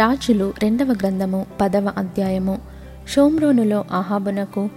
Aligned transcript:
రాజులు 0.00 0.54
రెండవ 0.62 0.86
గ్రంథము 0.86 1.46
పదవ 1.60 1.92
అధ్యాయము. 1.98 2.58
షోమ్రోనులో 3.08 3.84
ఆహాబునకు 3.92 4.68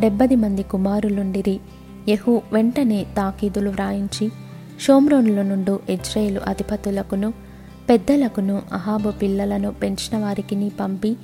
డెబ్బది 0.00 0.36
మంది 0.36 0.62
కుమారులుండిరి. 0.62 1.60
యహు 2.08 2.42
వెంటనే 2.52 3.06
తాకీదులు 3.16 3.70
వ్రాయించి 3.70 4.30
షోమ్రోనుల 4.80 5.42
నుండు 5.42 5.80
ఇజ్రాయేలు 5.90 6.40
అధిపతులకును 6.46 7.32
పెద్దలకును 7.90 8.62
అహాబు 8.72 9.10
పిల్లలను 9.10 9.70
పెంచిన 9.70 10.22
వారికిని 10.22 10.72
పంపి 10.80 11.16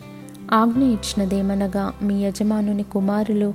ఆజ్ఞ 0.52 0.82
ఇచ్చినదేమనగా 0.82 1.92
మీ 2.02 2.24
యజమానుని 2.24 2.82
కుమారులు 2.82 3.54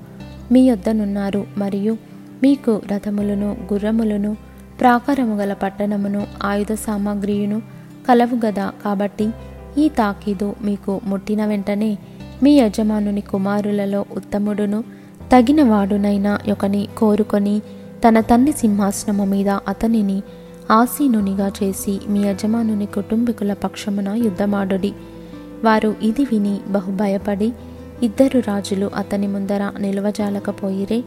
మీ 0.52 0.60
యొద్దనున్నారు. 0.60 1.48
మరియు 1.58 1.98
మీకు 2.44 2.82
రథములను 2.92 3.58
గుర్రములను 3.74 4.38
ప్రాకారము 4.82 5.36
గల 5.36 5.54
పట్టణమును 5.54 6.28
ఆయుధ 6.44 6.74
సామాగ్రియును 6.74 7.62
కలవు 8.08 8.46
గదా. 8.46 8.72
కాబట్టి 8.86 9.30
ఈ 9.78 9.90
తాకీదు 9.90 10.56
మీకు 10.62 11.02
ముట్టిన 11.06 11.46
వెంటనే 11.46 11.98
మీ 12.44 12.52
యజమానుని 12.60 13.22
కుమారులలో 13.22 14.06
ఉత్తముడును 14.16 14.84
తగిన 15.36 15.64
వాడునైనా 15.64 16.40
ఒకని 16.52 16.88
కోరుకొని 16.98 17.62
తన 18.08 18.20
తండ్రి 18.20 18.54
సింహాసనము 18.54 19.26
మీద 19.26 19.50
అతనిని 19.50 20.22
ఆసీనునిగా 20.72 21.52
చేసి 21.64 22.00
మీ 22.10 22.20
యజమానుని 22.20 22.86
కుటుంబీకుల 22.86 23.54
పక్షమున 23.54 24.10
యుద్ధమాడుడి. 24.10 24.94
వారు 25.64 25.96
ఇది 26.02 26.24
విని 26.24 26.60
బహు 26.68 26.92
భయపడి 26.92 27.54
ఇద్దరు 28.04 28.40
రాజులు 28.40 28.92
అతని 28.96 29.28
ముందర 29.28 29.72
నిలవజాలకపోయిరే 29.80 31.04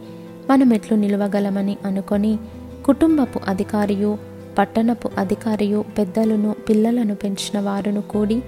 మనమెట్లు 0.51 0.97
నిలవగలమని 0.97 1.77
అనుకొని 1.85 2.39
కుటుంబపు 2.85 3.41
అధికారియు 3.49 4.19
పట్టణపు 4.59 5.11
అధికారియు 5.19 5.85
పెద్దలను 5.99 6.55
పిల్లలను 6.69 7.15
పెంచిన 7.15 7.61
వారును 7.61 8.01
కూడి 8.01 8.43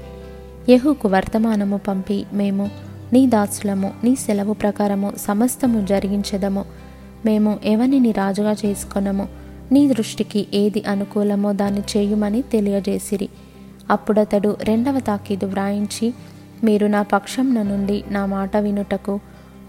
యహుకు 0.69 1.09
వర్తమానము 1.09 1.77
పంపి 1.77 2.27
మేము 2.33 2.71
నీ 3.13 3.27
దాసులము 3.27 3.93
నీ 4.05 4.17
సెలవు 4.17 4.53
ప్రకారము 4.53 5.13
సమస్తము 5.19 5.87
జరిగించదము. 5.87 6.65
మేము 7.27 7.59
ఎవరిని 7.65 8.13
రాజుగా 8.13 8.55
చేసుకొనము? 8.67 9.29
నీ 9.73 9.89
దృష్టికి 9.89 10.47
ఏది 10.55 10.83
అనుకూలమో 10.89 11.53
దాన్ని 11.53 11.81
చేయుమని 11.81 12.43
తెలియజేసిరి. 12.43 13.29
అప్పుడతడు 13.91 14.57
రెండవ 14.63 15.01
తాకీదు 15.01 15.47
వ్రాయించి 15.47 16.15
మీరు 16.65 16.87
నా 16.87 17.03
పక్షంన 17.03 17.63
నుండి 17.63 18.05
నా 18.09 18.27
మాట 18.27 18.57
వినుటకు 18.57 19.21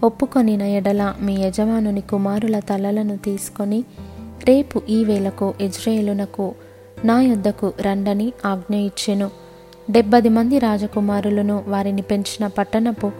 ఒప్పుకొనిన 0.02 0.62
ఎడల 0.62 1.14
మీ 1.20 1.34
యజమానుని 1.34 2.00
కుమారుల 2.00 2.58
తలలను 2.58 3.16
తీసుకొని 3.16 3.84
రేపు 4.44 4.82
ఈ 4.88 5.04
వేళకు 5.04 5.54
ఇజ్రాయేలునకు 5.60 6.54
నా 7.04 7.20
యొద్దకు 7.20 7.72
రండని 7.80 8.32
ఆజ్ఞ 8.46 8.74
ఇచ్చెను. 8.76 9.30
డెబ్బది 9.90 10.28
మంది 10.28 10.58
రాజకుమారులను 10.58 11.64
వారిని 11.68 12.02
పెంచిన 12.02 12.46
పట్టణపు 12.46 13.12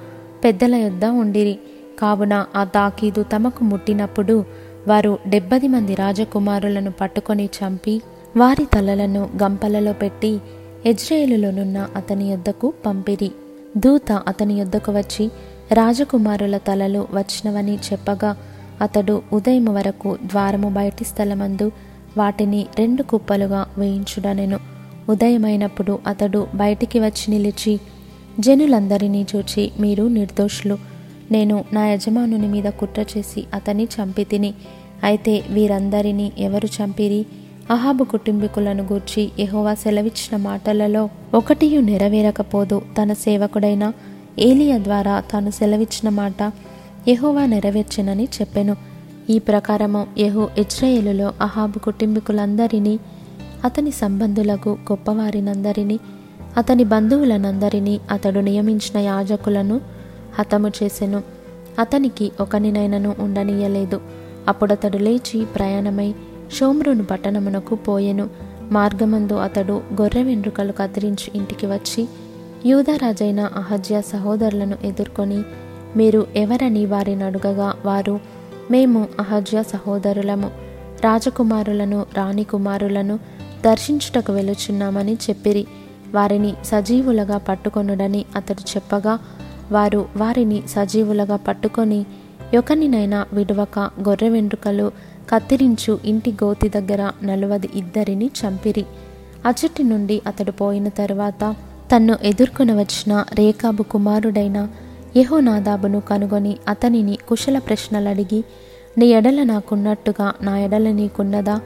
పెద్దల 0.44 0.74
యొద్ద 0.74 1.04
ఉండిరి. 1.04 1.58
కావున 1.98 2.46
ఆ 2.56 2.64
తాకీదు 2.64 3.22
తమకు 3.22 3.64
ముట్టినప్పుడు 3.64 4.44
వారు 4.88 5.18
డెబ్బది 5.26 5.68
మంది 5.68 5.94
రాజకుమారులను 5.94 6.90
పట్టుకొని 6.90 7.46
చంపి 7.46 8.02
వారి 8.36 8.64
తలలను 8.64 9.28
గంపలలో 9.42 9.92
పెట్టి 9.92 10.40
ఎజ్రేలులోనున్న 10.86 11.88
అతని 11.96 12.30
యొద్దకు 12.30 12.72
పంపిరి. 12.86 13.30
దూత 13.76 14.12
అతని 14.12 14.54
యొద్దకు 14.54 14.92
వచ్చి 14.92 15.30
రాజకుమారుల 15.72 16.56
తలలు 16.56 17.06
వచ్చినవని 17.12 17.78
చెప్పగా 17.92 18.36
అతడు 18.82 19.22
ఉదయం 19.32 19.74
వరకు 19.74 20.16
ద్వారము 20.24 20.68
బయటి 20.68 21.04
స్థలమందు 21.04 21.72
వాటిని 22.18 22.66
రెండు 22.78 23.02
కుప్పలుగా 23.02 23.66
వేయించుడనెను. 23.78 24.58
ఉదయమైనప్పుడు 25.08 25.98
అతడు 26.06 26.46
బయటికి 26.54 26.98
వచ్చి 27.00 27.26
నిలిచి 27.28 27.80
జనులందరినీ 28.40 29.26
చూచి 29.36 29.72
మీరు 29.80 30.04
నిర్దోషులు. 30.08 30.78
నేను 31.30 31.64
నా 31.72 31.86
యజమానుని 31.86 32.48
మీద 32.48 32.64
కుట్ర 32.64 33.04
చేసి 33.16 33.44
అతన్ని 33.54 33.84
చంపి 33.84 34.24
తిని 34.24 34.54
అయితే 35.02 35.44
వీరందరినీ 35.50 36.32
ఎవరు 36.38 36.66
చంపిరి? 36.66 37.26
అహాబు 37.70 38.04
కుటుంబీకులను 38.04 38.82
గూర్చి 38.82 39.30
యహోవా 39.38 39.74
సెలవిచ్చిన 39.74 40.42
మాటలలో 40.42 41.08
ఒకటియు 41.34 41.80
నెరవేరకపోదు 41.80 42.82
తన 43.02 43.12
సేవకుడైన 43.12 43.92
ఏలియా 44.38 44.78
ద్వారా 44.78 45.22
తాను 45.32 45.50
సెలవిచ్చిన 45.50 46.08
మాట. 46.08 46.52
యహోవా 47.08 47.46
నెరవేర్చెనని 47.46 48.28
చెప్పెను. 48.40 48.76
ఈ 49.30 49.38
ప్రకారము 49.38 50.06
యహో 50.18 50.48
ఇజ్రాయేలులో 50.58 51.32
అహాబు 51.40 51.78
కుటుంబీకులందరినీ 51.78 52.98
అతని 53.64 53.90
సంబంధులకు 53.90 54.68
గొప్పవారినందరినీ 54.68 55.98
అతని 56.56 56.84
బంధువులనందరినీ 56.84 58.00
అతడు 58.10 58.40
నియమించిన 58.40 58.98
యాజకులను 58.98 59.80
హతము 60.38 60.68
చేసెను. 60.68 61.22
అతనికి 61.78 62.32
ఒకనినైనను 62.40 63.16
ఉండనీయలేదు. 63.18 64.00
అప్పుడతడు 64.48 64.98
లేచి 64.98 65.44
ప్రయాణమై 65.44 66.14
షోమ్రును 66.52 67.04
పట్టణమునకు 67.04 67.74
పోయెను. 67.74 68.28
మార్గమందు 68.70 69.34
అతడు 69.34 69.72
గొర్రె 69.72 70.22
వెంట్రుకలు 70.22 70.72
కత్తిరించి 70.72 71.30
ఇంటికి 71.34 71.66
వచ్చి 71.66 72.08
యూదరాజైన 72.66 73.40
అహజ్య 73.40 74.02
సహోదరులను 74.02 74.76
ఎదుర్కొని 74.84 75.42
మీరు 75.98 76.26
ఎవరని 76.36 76.86
వారిని 76.86 77.24
అడుగగా 77.24 77.74
వారు 77.84 78.20
మేము 78.70 79.08
అహజ్య 79.20 79.62
సహోదరులము. 79.62 80.50
రాజకుమారులను 81.04 82.06
రాణి 82.16 82.44
కుమారులను 82.44 83.18
దర్శించుటకు 83.64 84.32
వెలుచున్నామని 84.32 85.14
చెప్పిరి. 85.14 85.66
వారిని 86.14 86.52
సజీవులుగా 86.64 87.38
పట్టుకొనుడని 87.38 88.24
అతడు 88.36 88.62
చెప్పగా 88.76 89.18
వారు 89.72 90.08
వారిని 90.16 90.62
సజీవులుగా 90.68 91.36
పట్టుకొని 91.36 92.06
ఒకనినైనా 92.58 93.26
విడువక 93.32 93.78
గొర్రె 93.78 94.28
వెంట్రుకలు 94.28 94.92
కత్తిరించు 95.30 95.98
ఇంటి 96.04 96.30
గోతి 96.32 96.68
దగ్గర 96.68 97.12
నలువది 97.24 97.68
ఇద్దరిని 97.74 98.30
చంపిరి. 98.40 98.84
అచ్చటి 99.46 99.82
నుండి 99.82 100.22
అతడు 100.26 100.50
పోయిన 100.50 100.88
తరువాత 100.88 101.54
తన్ను 101.94 102.18
ఎదుర్కొనవచ్చిన 102.22 103.24
రేఖాబు 103.34 103.82
కుమారుడైన 103.82 104.68
యహోనాదాబును 105.16 106.00
కనుగొని 106.00 106.56
అతనిని 106.68 107.18
కుశల 107.28 107.58
ప్రశ్నలు 107.58 108.08
అడిగి 108.08 108.44
నీ 108.98 109.06
ఎడల 109.06 109.42
నాకున్నట్టుగా 109.42 110.32
నా 110.42 110.58
ఎడల 110.58 110.90
నీకున్నదా? 110.90 111.60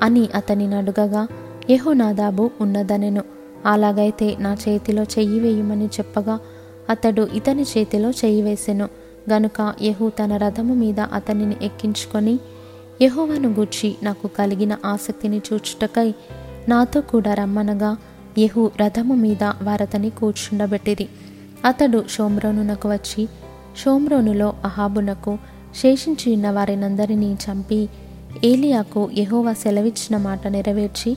అని 0.00 0.28
అతనిని 0.34 0.74
అడుగగా 0.74 1.28
యహోనాదాబు 1.70 2.50
ఉన్నదనెను. 2.60 3.22
అలాగైతే 3.66 4.36
నా 4.38 4.56
చేతిలో 4.68 5.02
చెయ్యి 5.02 5.40
వేయమని 5.40 5.86
చెప్పగా 5.86 6.38
అతడు 6.90 7.28
ఇతని 7.34 7.62
చేతిలో 7.62 8.10
చెయ్యి 8.10 8.42
వేసెను. 8.42 8.88
గనుక 9.30 9.74
యహు 9.82 10.12
తన 10.18 10.36
రథము 10.36 10.74
మీద 10.74 11.00
అతనిని 11.00 11.56
ఎక్కించుకొని 11.62 12.38
యహోవను 13.02 13.48
గూర్చి 13.48 13.94
నాకు 14.02 14.28
కలిగిన 14.38 14.76
ఆసక్తిని 14.86 15.42
చూచుటకై 15.52 16.14
నాతో 16.68 17.00
కూడా 17.00 17.34
రమ్మనగా 17.34 17.96
యహు 18.38 18.70
రథము 18.80 19.14
మీద 19.14 19.42
వారతని 19.42 20.10
కూర్చుండబెట్టిరి. 20.10 21.08
అతడు 21.64 22.04
షోమ్రోనునకు 22.08 22.88
వచ్చి 22.88 23.28
షోమ్రోనులో 23.84 24.54
అహాబునకు 24.64 25.38
శేషించి 25.74 26.34
ఉన్న 26.34 26.50
వారినందరినీ 26.50 27.32
చంపి 27.32 27.88
ఏలియాకు 28.44 29.10
యహోవా 29.18 29.52
సెలవిచ్చిన 29.52 30.16
మాట 30.16 30.46
నెరవేర్చి 30.46 31.16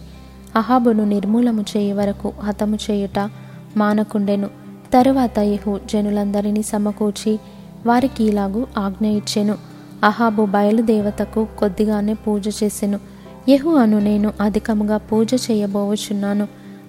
అహాబును 0.56 1.06
నిర్మూలము 1.06 1.66
చేయ 1.78 1.94
వరకు 1.94 2.34
హతము 2.40 2.78
చేయుట 2.92 3.30
మానకుండెను. 3.78 4.50
తరువాత 4.94 5.40
యహు 5.40 5.80
జనులందరినీ 5.94 6.64
సమకూర్చి 6.64 7.40
వారికి 7.86 8.24
ఇలాగూ 8.24 8.68
ఆజ్ఞ 8.78 9.06
ఇచ్చెను. 9.06 9.58
అహాబు 10.04 10.46
బయలుదేవతకు 10.46 11.48
కొద్దిగానే 11.60 12.14
పూజ 12.14 12.64
చేసెను. 12.64 13.00
యహు 13.50 13.70
అను 13.70 14.00
నేను 14.00 14.34
అధికముగా 14.42 14.98
పూజ 14.98 15.34
చేయబోవచున్నాను 15.34 16.48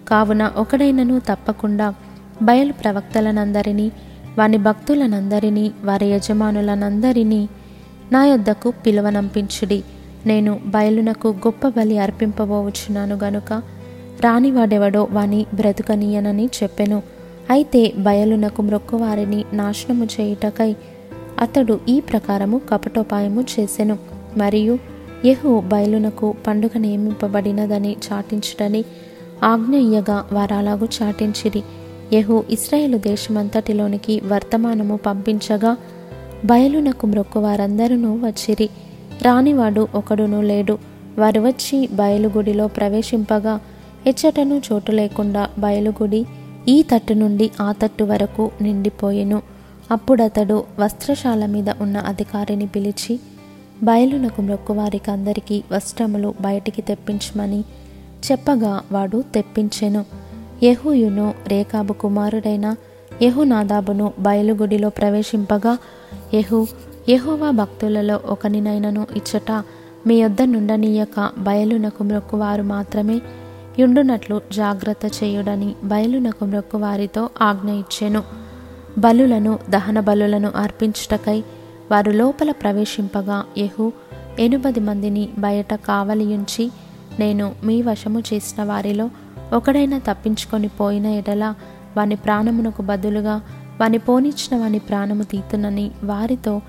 కావున 0.09 0.51
ఒకడైనను 0.57 1.19
తప్పకుండా 1.19 1.95
బయలు 2.43 2.73
ప్రవక్తలనందరినీ 2.73 3.93
వాని 4.38 4.56
భక్తులనందరినీ 4.56 5.70
వారి 5.84 6.06
యజమానులనందరినీ 6.06 7.49
నా 8.12 8.25
యొద్దకు 8.25 8.73
పిలువనంపించుడి. 8.87 9.82
నేను 10.26 10.61
బయలునకు 10.67 11.29
గొప్ప 11.29 11.69
బలి 11.69 11.99
అర్పింపబోవచ్చున్నాను 11.99 13.19
గనుక 13.25 13.52
రానివాడెవడో 14.20 15.08
వాని 15.11 15.46
బ్రతుకనీయనని 15.55 16.50
చెప్పెను. 16.62 17.02
అయితే 17.50 17.93
బయలునకు 17.99 18.62
మ్రొక్కువారిని 18.62 19.44
నాశనము 19.52 20.05
చేయుటకై 20.05 20.76
అతడు 21.38 21.81
ఈ 21.88 22.00
ప్రకారము 22.00 22.61
కపటోపాయము 22.70 23.44
చేసెను. 23.61 23.99
మరియు 24.37 24.78
యహు 25.25 25.62
బయలునకు 25.67 26.35
పండుగ 26.46 26.78
నియమింపబడినదని 26.78 27.96
చాటించుటని 28.12 28.85
ఆజ్ఞ 29.44 29.76
ఇయ్యగా 29.76 30.28
వారలాగు 30.32 30.88
చాటించిరి. 31.02 31.62
యహు 32.12 32.44
ఇస్రాయేలు 32.50 32.99
దేశమంతటిలోనికి 32.99 34.20
వర్తమానము 34.25 34.97
పంపించగా 34.97 35.76
బయలునకు 36.44 37.06
మ్రొక్కు 37.06 37.41
వారందరూ 37.41 37.97
వచ్చిరి. 37.97 38.69
రానివాడు 39.23 39.88
ఒకడును 39.94 40.43
లేడు. 40.43 40.79
వారు 41.19 41.41
వచ్చి 41.41 41.88
బయలుగుడిలో 41.93 42.67
ప్రవేశింపగా 42.67 43.61
ఎచ్చటను 44.06 44.62
చోటు 44.73 44.93
లేకుండా 44.93 45.49
బయలుగుడి 45.59 46.26
ఈ 46.69 46.82
తట్టు 46.82 47.12
నుండి 47.12 47.50
ఆ 47.61 47.73
తట్టు 47.73 48.05
వరకు 48.05 48.50
నిండిపోయెను. 48.61 49.43
అప్పుడతడు 49.91 50.64
వస్త్రశాల 50.79 51.47
మీద 51.47 51.70
ఉన్న 51.70 51.97
అధికారిని 51.97 52.67
పిలిచి 52.67 53.20
బయలునకు 53.82 54.43
మ్రొక్కువారికి 54.43 55.11
అందరికీ 55.11 55.62
వస్త్రములు 55.73 56.35
బయటికి 56.41 56.82
తెప్పించమని 56.82 57.61
చెప్పగా 58.32 58.82
వాడు 58.93 59.25
తెప్పించెను. 59.35 60.22
యహూయును 60.62 61.35
రేకాబు 61.47 61.93
కుమారుడైన 61.93 62.76
యహునాదాబును 63.23 64.12
బయలుగుడిలో 64.19 64.88
ప్రవేశింపగా 64.88 65.79
యహు 66.35 66.67
యహోవా 67.09 67.50
భక్తులలో 67.50 68.20
ఒకనినైనను 68.26 69.06
ఇచ్చట 69.17 69.62
మీ 70.06 70.14
యొద్ద 70.14 70.43
నుండనీయక 70.43 71.31
బయలునకు 71.38 72.03
మ్రొక్కువారు 72.03 72.62
మాత్రమే. 72.62 73.20
యుండునట్లు 73.79 74.41
జాగ్రత్త 74.53 75.25
చేయుడని 75.25 75.75
బయలునకు 75.85 76.44
మ్రొక్కువారితో 76.44 77.29
ఆజ్ఞ 77.43 77.70
ఇచ్చెను. 77.70 78.23
బలులను 78.99 79.59
దహన 79.70 80.00
బలులను 80.00 80.53
అర్పించుటకై 80.56 81.44
వారు 81.91 82.11
లోపల 82.11 82.50
ప్రవేశింపగా 82.50 83.44
యెహు 83.59 83.93
ఎనుపది 84.38 84.81
మందిని 84.81 85.29
బయట 85.38 85.75
కావలియుంచి 85.75 86.70
నేను 87.19 87.53
మీ 87.64 87.82
వశము 87.82 88.20
చేసిన 88.20 88.64
వారిలో 88.64 89.11
ఒకడైనా 89.52 89.99
తప్పించుకొని 89.99 90.69
పోయిన 90.69 91.06
ఎడల 91.06 91.54
వాని 91.96 92.16
ప్రాణమునకు 92.16 92.82
బదులుగా 92.82 93.40
వాని 93.81 93.99
పోనిచ్చిన 93.99 94.60
వాని 94.60 94.78
ప్రాణము 94.78 95.22
తీతునని 95.22 95.90
వారితో 96.04 96.60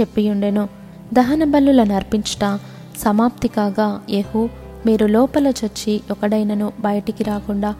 చెప్పియుండెను. 0.00 0.68
దహన 1.12 1.44
బల్లులను 1.44 1.94
అర్పించుట 1.94 2.58
సమాప్తి 2.98 3.48
కాగా 3.48 4.00
యెహు 4.10 4.48
మీరు 4.86 5.06
లోపల 5.06 5.48
చొచ్చి 5.48 6.00
ఒకడైనను 6.10 6.72
బయటికి 6.80 7.24
రాకుండా 7.24 7.74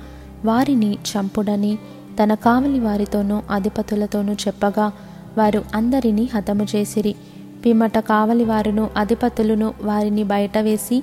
వారిని 0.45 0.95
చంపుడని 0.95 1.79
తన 2.23 2.35
కావలి 2.35 2.81
వారితోనూ 2.81 3.43
అధిపతులతోనూ 3.51 4.33
చెప్పగా 4.33 4.93
వారు 5.39 5.65
అందరినీ 5.75 6.29
హతము 6.35 6.67
చేసిరి. 6.77 7.15
పిమ్మట 7.67 7.99
కావలి 7.99 8.45
వారును 8.45 8.91
అధిపతులను 8.97 9.75
వారిని 9.83 10.25
బయట 10.25 10.59
వేసి 10.59 11.03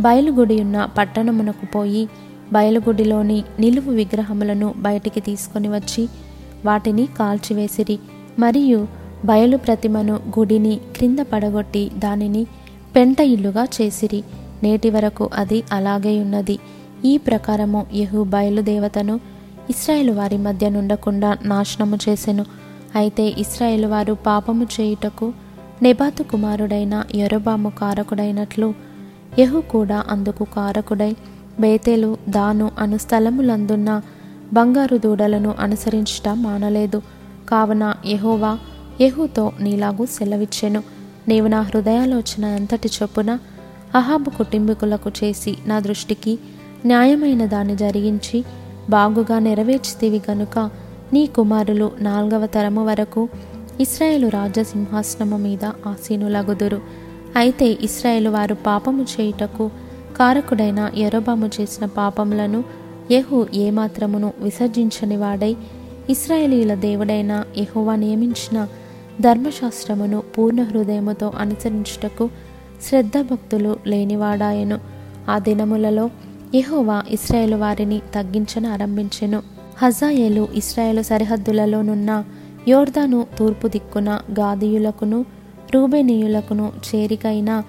బయలుగుడి 0.00 0.60
ఉన్న 0.60 0.88
పట్టణమునకు 0.98 1.66
పోయి 1.66 2.08
బయలుగుడిలోని 2.52 3.42
నిలువు 3.60 3.90
విగ్రహములను 3.90 4.74
బయటికి 4.76 5.20
తీసుకొని 5.20 5.68
వచ్చి 5.68 6.08
వాటిని 6.64 7.06
కాల్చివేసిరి. 7.06 7.98
మరియు 8.38 8.86
బయలు 9.24 9.56
ప్రతిమను 9.56 10.14
గుడిని 10.14 10.80
క్రింద 10.96 11.18
పడగొట్టి 11.18 11.90
దానిని 11.98 12.46
పెంట 12.96 13.20
ఇల్లుగా 13.20 13.64
చేసిరి. 13.64 14.22
నేటి 14.62 14.90
వరకు 14.90 15.30
అది 15.34 15.62
అలాగే 15.72 16.20
ఉన్నది. 16.20 16.58
ఈ 17.04 17.16
ప్రకారము 17.16 17.86
యహు 17.94 18.24
బయలుదేవతను 18.24 19.20
ఇస్రాయేలు 19.70 20.12
వారి 20.12 20.36
మధ్య 20.36 20.68
నుండకుండా 20.68 21.38
నాశనము 21.42 21.98
చేసెను. 22.08 22.44
అయితే 22.96 23.34
ఇస్రాయేలు 23.38 23.86
వారు 23.86 24.16
పాపము 24.26 24.66
చేయుటకు 24.80 25.32
నెబాతు 25.82 26.22
కుమారుడైన 26.22 27.04
యరబాము 27.14 27.72
కారకుడైనట్లు 27.78 28.74
యహు 29.38 29.60
కూడా 29.60 30.04
అందుకు 30.08 30.44
కారకుడై 30.44 31.16
బేతేలు 31.60 32.16
దాను 32.28 32.70
అను 32.78 32.98
స్థలములందున్న 32.98 34.02
బంగారు 34.52 34.96
దూడలను 34.96 35.54
అనుసరించుట 35.58 36.28
మానలేదు. 36.28 37.02
కావున 37.48 37.94
యహోవా 38.06 38.58
యహుతో 39.00 39.52
నీలాగు 39.60 40.06
సెలవిచ్చెను. 40.06 40.82
నీవు 41.28 41.48
నా 41.48 41.60
హృదయాలోచన 41.60 42.44
అంతటి 42.44 42.90
చొప్పున 43.02 43.38
అహాబు 43.94 44.30
కుటుంబీకులకు 44.30 45.10
చేసి 45.24 45.56
నా 45.66 45.80
దృష్టికి 45.80 46.38
న్యాయమైన 46.86 47.46
దాన్ని 47.46 47.76
జరిగించి 47.76 48.44
బాగుగా 48.90 49.38
నెరవేర్చితివి 49.38 50.20
గనుక 50.30 50.70
నీ 51.12 51.26
కుమారులు 51.26 51.90
నాల్గవ 52.00 52.46
తరము 52.46 52.86
వరకు 52.86 53.28
ఇస్రాయేలు 53.80 54.28
రాజసింహాసనము 54.28 55.36
మీద 55.36 55.64
ఆసీనులగుదురు. 55.64 56.80
అయితే 57.36 57.78
ఇస్రాయేలు 57.82 58.30
వారు 58.30 58.54
పాపము 58.54 59.02
చేయుటకు 59.02 59.70
కారకుడైన 60.18 60.90
ఎరోబాము 60.96 61.50
చేసిన 61.60 61.86
పాపములను 61.86 62.64
యహు 63.10 63.46
ఏమాత్రమును 63.54 64.32
విసర్జించని 64.40 65.16
వాడై 65.16 65.56
ఇస్రాయేలీల 66.10 66.74
దేవుడైన 66.74 67.44
యెహోవా 67.56 67.96
నియమించిన 67.96 68.68
ధర్మశాస్త్రమును 69.20 70.22
పూర్ణ 70.38 70.62
హృదయముతో 70.62 71.32
అనుసరించుటకు 71.38 72.30
శ్రద్ధభక్తులు 72.88 73.76
లేనివాడాయను. 73.86 74.78
ఆ 75.28 75.38
దినములలో 75.38 76.10
యహోవా 76.54 77.02
ఇస్రాయేలు 77.08 77.56
వారిని 77.56 78.00
తగ్గించను 78.14 78.72
ఆరంభించెను. 78.72 79.42
హజాయేలు 79.82 80.48
ఇస్రాయేల్ 80.54 81.04
సరిహద్దులలోనున్న 81.04 82.24
యోర్దాను 82.68 83.26
తూర్పు 83.38 83.68
దిక్కున 83.68 84.20
గాదీయులకును 84.40 85.24
రూబెనీయులకును 85.74 86.72
చేరికైన 86.88 87.62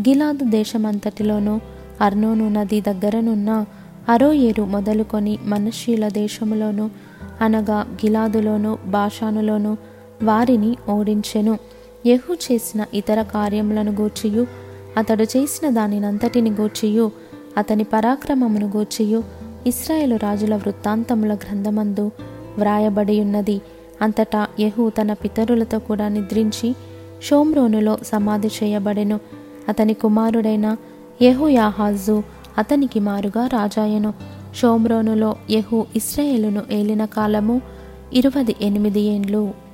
గిలాదు 0.00 0.44
దేశమంతటిలోనూ 0.44 1.60
అర్నోను 2.00 2.48
నది 2.48 2.80
దగ్గరనున్న 2.80 3.66
అరోయేరు 4.08 4.62
మొదలుకొని 4.62 5.38
మనషీల 5.44 6.08
దేశములోను 6.08 6.90
అనగా 7.40 7.86
గిలాదులోను 8.04 8.78
బాషానులోను 8.86 9.76
వారిని 10.22 10.76
ఓడించెను. 10.90 11.58
యహు 12.06 12.34
చేసిన 12.34 12.84
ఇతర 12.94 13.22
కార్యములను 13.22 13.92
గూర్చియు 13.92 14.46
అతడు 14.96 15.22
చేసిన 15.22 15.70
దానినంతటిని 15.70 16.50
గూర్చియు 16.50 17.10
అతని 17.56 17.84
పరాక్రమమును 17.84 18.66
గూర్చియు 18.66 19.22
ఇస్రాయేలు 19.66 20.16
రాజుల 20.16 20.56
వృత్తాంతముల 20.56 21.34
గ్రంథమందు 21.34 22.10
వ్రాయబడి 22.58 23.20
ఉన్నది 23.20 23.60
అంతటా 24.02 24.46
యహు 24.60 24.92
తన 25.00 25.12
పితరులతో 25.12 25.78
కూడా 25.78 26.08
నిద్రించి 26.08 26.74
షోమ్రోనులో 27.22 27.98
సమాధి 28.02 28.48
చేయబడెను. 28.48 29.20
అతని 29.68 29.94
కుమారుడైన 29.94 30.76
యెహోయాహాజు 31.22 32.22
అతనికి 32.58 33.00
మారుగా 33.00 33.46
రాజాయను. 33.46 34.14
షోమ్రోనులో 34.54 35.36
యెహూ 35.50 35.86
ఇస్రాయేలును 35.96 36.62
ఏలిన 36.70 37.04
కాలము 37.04 37.60
ఇరువది 38.12 38.56
ఎనిమిది 38.60 39.00
ఏండ్లు. 39.00 39.65